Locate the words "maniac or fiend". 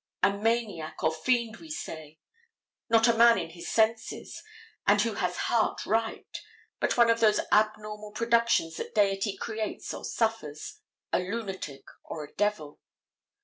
0.33-1.57